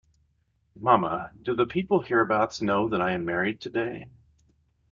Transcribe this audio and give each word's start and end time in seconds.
Mamma, 0.79 1.29
do 1.43 1.55
the 1.55 1.67
people 1.67 2.01
hereabouts 2.01 2.59
know 2.59 2.91
I 2.91 3.11
am 3.11 3.23
married 3.23 3.61
to-day? 3.61 4.07